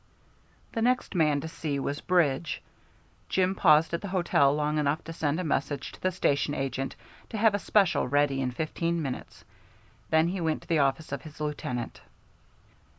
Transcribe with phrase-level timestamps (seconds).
[0.71, 2.63] The next man to see was Bridge.
[3.29, 6.95] Jim paused at the hotel long enough to send a message to the station agent
[7.29, 9.45] to have a special ready in fifteen minutes;
[10.09, 12.01] then he went to the office of his lieutenant.